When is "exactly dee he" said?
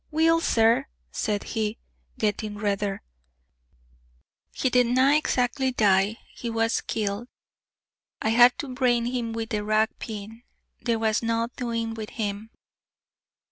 5.15-6.49